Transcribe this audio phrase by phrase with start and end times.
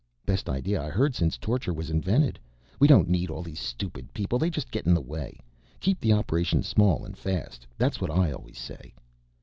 [0.25, 2.39] "Best idea I heard since torture was invented,
[2.79, 4.39] we don't need all these stupid people.
[4.39, 5.37] They just get in the way.
[5.79, 8.95] Keep the operation small and fast, that's what I always say."